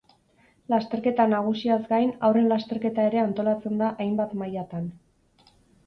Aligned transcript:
Lasterketa 0.73 1.27
nagusiaz 1.33 1.77
gain 1.93 2.15
haurren 2.29 2.49
lasterketa 2.55 3.07
ere 3.13 3.23
antolatzen 3.27 3.81
da 3.87 3.95
hainbat 4.07 4.37
mailatan. 4.45 4.93